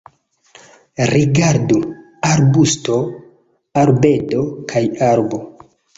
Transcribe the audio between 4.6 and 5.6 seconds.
kaj arbo.